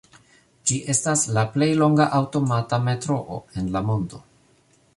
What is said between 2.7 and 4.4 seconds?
metroo en la mondo.